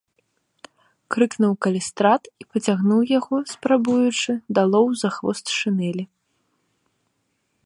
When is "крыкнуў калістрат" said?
1.15-2.23